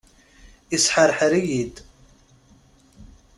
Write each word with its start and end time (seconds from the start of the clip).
Isḥerḥer-iyi-d. 0.75 1.75